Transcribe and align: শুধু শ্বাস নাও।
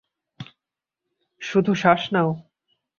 শুধু 1.41 1.71
শ্বাস 1.73 2.01
নাও। 2.13 2.29